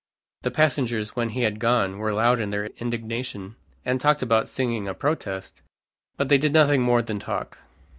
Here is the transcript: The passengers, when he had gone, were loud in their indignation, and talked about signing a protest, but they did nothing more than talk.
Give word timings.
The 0.41 0.49
passengers, 0.49 1.15
when 1.15 1.29
he 1.29 1.43
had 1.43 1.59
gone, 1.59 1.99
were 1.99 2.11
loud 2.11 2.39
in 2.39 2.49
their 2.49 2.65
indignation, 2.79 3.55
and 3.85 4.01
talked 4.01 4.23
about 4.23 4.47
signing 4.49 4.87
a 4.87 4.95
protest, 4.95 5.61
but 6.17 6.27
they 6.27 6.39
did 6.39 6.53
nothing 6.53 6.81
more 6.81 7.03
than 7.03 7.19
talk. 7.19 7.59